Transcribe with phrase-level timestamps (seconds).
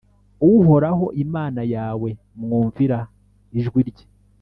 [0.51, 2.09] uhoraho imana yawe,
[2.39, 2.97] mwumvira
[3.59, 4.05] ijwi rye